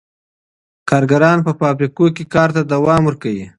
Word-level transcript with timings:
کارګران 0.89 1.37
په 1.45 1.51
فابریکو 1.59 2.05
کي 2.15 2.23
کار 2.33 2.49
ته 2.55 2.61
دوام 2.73 3.01
ورکوي. 3.05 3.45